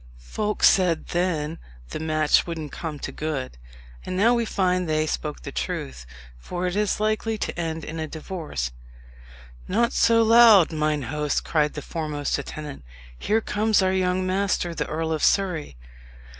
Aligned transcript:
Folks 0.17 0.67
said 0.67 1.05
then 1.09 1.59
the 1.89 1.99
match 1.99 2.47
wouldn't 2.47 2.71
come 2.71 2.97
to 2.97 3.11
good; 3.11 3.59
and 4.03 4.17
now 4.17 4.33
we 4.33 4.45
find 4.45 4.89
they 4.89 5.05
spoke 5.05 5.43
the 5.43 5.51
truth, 5.51 6.07
for 6.39 6.65
it 6.65 6.75
is 6.75 6.99
likely 6.99 7.37
to 7.37 7.55
end 7.55 7.85
in 7.85 7.99
a 7.99 8.07
divorce." 8.07 8.71
"Not 9.67 9.93
so 9.93 10.23
loud, 10.23 10.71
mine 10.71 11.03
host!" 11.03 11.43
cried 11.43 11.73
the 11.75 11.83
foremost 11.83 12.39
attendant; 12.39 12.83
"here 13.15 13.41
comes 13.41 13.83
our 13.83 13.93
young 13.93 14.25
master, 14.25 14.73
the 14.73 14.87
Earl 14.87 15.11
of 15.13 15.23
Surrey." 15.23 15.77